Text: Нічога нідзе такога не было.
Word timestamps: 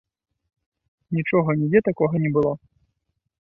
Нічога 1.17 1.55
нідзе 1.59 1.79
такога 1.89 2.15
не 2.25 2.33
было. 2.39 2.51